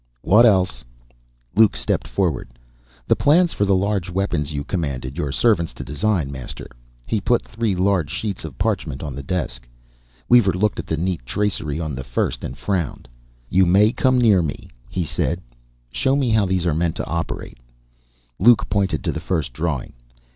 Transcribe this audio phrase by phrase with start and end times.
[0.23, 0.83] "What else?"
[1.55, 2.49] Luke stepped forward.
[3.07, 6.65] "The plans for the large weapons You commanded Your servants to design, Master."
[7.05, 9.67] He put three large sheets of parchment on the desk.
[10.27, 13.07] Weaver looked at the neat tracery on the first, and frowned.
[13.47, 15.39] "You may come near Me," He said.
[15.91, 17.59] "Show Me how these are meant to operate."
[18.39, 19.93] Luke pointed to the first drawing.